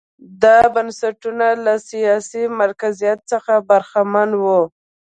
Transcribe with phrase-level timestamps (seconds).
[0.43, 4.61] دا بنسټونه له سیاسي مرکزیت څخه برخمن وو.